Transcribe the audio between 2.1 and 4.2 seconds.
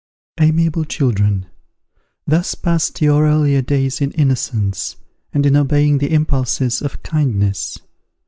thus passed your earlier days in